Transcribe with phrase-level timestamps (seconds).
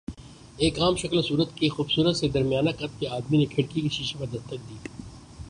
[0.57, 3.89] ایک عام شکل و صورت کے خوبصورت سے درمیانہ قد کے آدمی نے کھڑکی کے
[3.89, 4.75] شیشے پر دستک دی۔